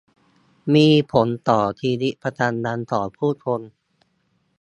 [0.73, 3.61] มีผลต่อชีวิตประจำวันของผู้คน